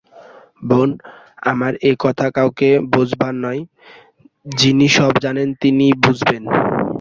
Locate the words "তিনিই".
5.61-5.93